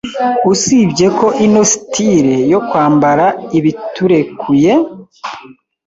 Usibye 0.51 1.07
ko 1.19 1.27
ino 1.45 1.63
style 1.73 2.35
yo 2.51 2.59
kwambara 2.67 3.25
ibiturekuye 3.57 4.71